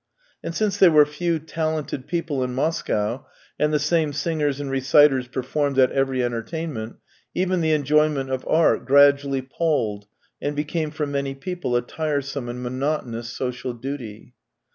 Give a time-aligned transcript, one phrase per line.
[0.43, 3.27] And since there were few talented people in Moscow,
[3.59, 6.95] and the same singers and reciters performed at every entertainment,
[7.35, 10.07] even the enjoyment of art gradually palled
[10.41, 14.33] and became for many people a tiresome and monotonous social duty.